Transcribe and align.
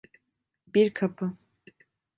Bir 0.67 0.93
kapı. 0.93 1.33